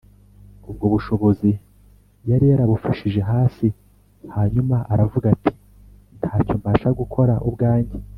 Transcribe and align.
”ubwo 0.69 0.85
bushobozi 0.93 1.49
yari 2.29 2.45
yarabufashije 2.51 3.21
hasi, 3.31 3.67
hanyuma 4.35 4.75
aravuga 4.93 5.25
ati: 5.35 5.51
“nta 6.19 6.33
cyo 6.45 6.55
mbasha 6.59 6.89
gukora 7.01 7.33
ubwanjye 7.47 7.95